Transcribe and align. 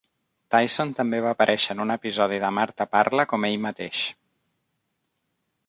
Tyson 0.53 0.93
també 0.99 1.19
va 1.25 1.33
aparèixer 1.35 1.75
en 1.75 1.83
un 1.85 1.95
episodi 1.97 2.41
de 2.45 2.51
"Martha 2.61 2.89
parla" 2.97 3.29
com 3.35 3.47
ell 3.51 3.61
mateix. 3.67 4.03